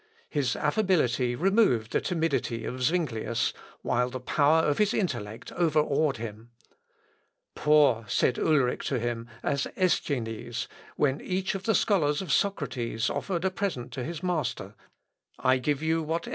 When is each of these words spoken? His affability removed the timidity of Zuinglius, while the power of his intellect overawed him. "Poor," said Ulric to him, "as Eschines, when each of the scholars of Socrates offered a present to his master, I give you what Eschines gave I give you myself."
His 0.29 0.55
affability 0.55 1.35
removed 1.35 1.91
the 1.91 2.01
timidity 2.01 2.65
of 2.65 2.81
Zuinglius, 2.81 3.53
while 3.83 4.09
the 4.09 4.19
power 4.19 4.61
of 4.63 4.79
his 4.79 4.95
intellect 4.95 5.51
overawed 5.51 6.17
him. 6.17 6.49
"Poor," 7.53 8.05
said 8.07 8.39
Ulric 8.39 8.81
to 8.85 8.97
him, 8.97 9.27
"as 9.43 9.67
Eschines, 9.77 10.65
when 10.95 11.21
each 11.21 11.53
of 11.53 11.65
the 11.65 11.75
scholars 11.75 12.19
of 12.19 12.33
Socrates 12.33 13.11
offered 13.11 13.45
a 13.45 13.51
present 13.51 13.91
to 13.93 14.03
his 14.03 14.23
master, 14.23 14.73
I 15.37 15.59
give 15.59 15.83
you 15.83 16.01
what 16.01 16.01
Eschines 16.01 16.01
gave 16.01 16.07
I 16.07 16.07
give 16.07 16.07
you 16.07 16.07
myself." 16.07 16.27